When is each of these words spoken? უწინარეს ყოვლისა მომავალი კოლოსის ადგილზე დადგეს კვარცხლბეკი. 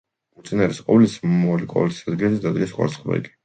უწინარეს 0.43 0.79
ყოვლისა 0.87 1.21
მომავალი 1.33 1.69
კოლოსის 1.77 2.11
ადგილზე 2.15 2.43
დადგეს 2.49 2.77
კვარცხლბეკი. 2.83 3.39